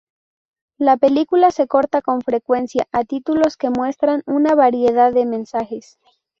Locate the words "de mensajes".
5.13-5.99